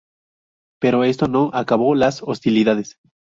Pero 0.81 1.03
esto 1.03 1.27
no 1.27 1.51
acabó 1.53 1.93
las 1.93 2.23
hostilidades. 2.23 2.97